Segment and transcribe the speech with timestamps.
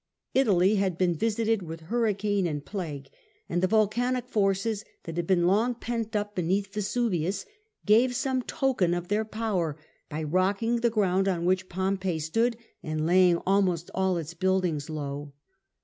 [0.33, 3.09] Italy had been visited with hurricane and other and plague;
[3.47, 7.45] and the volcanic forces that had been long pent up beneath Vesuvius
[7.85, 9.77] gave some token of their power
[10.09, 15.33] by rocking the ground on which Pompeii stood and laying almost all its buildings low.